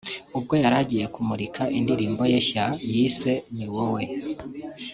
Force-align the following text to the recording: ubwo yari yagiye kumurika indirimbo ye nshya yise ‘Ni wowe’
ubwo 0.37 0.53
yari 0.63 0.75
yagiye 0.79 1.05
kumurika 1.15 1.61
indirimbo 1.77 2.23
ye 2.31 2.39
nshya 2.43 2.65
yise 2.91 3.31
‘Ni 3.55 3.65
wowe’ 3.73 4.03